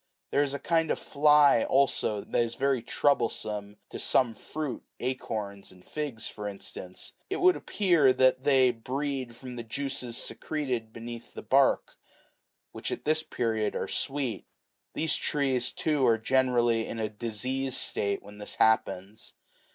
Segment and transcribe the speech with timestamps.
[0.31, 5.71] There is a kind of fly also that is very troublesome to some fruit, acorns
[5.71, 11.35] and figs for instance: it would appear that they breed from the juices5 secreted beneath
[11.35, 11.97] the bark,
[12.71, 14.47] which at this period are sweet.
[14.95, 19.35] These trees, too, are generally in a diseased state when this happens.